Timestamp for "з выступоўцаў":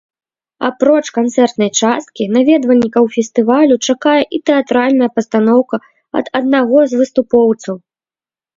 6.91-7.75